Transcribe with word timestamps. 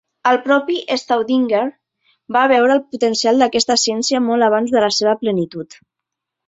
El 0.29 0.37
propi 0.45 0.77
Staudinger 1.01 1.61
va 2.39 2.43
veure 2.53 2.75
el 2.79 2.83
potencial 2.97 3.45
d'aquesta 3.45 3.79
ciència 3.85 4.27
molt 4.31 4.51
abans 4.51 4.79
de 4.79 4.87
la 4.87 4.95
seva 5.01 5.19
plenitud. 5.25 5.81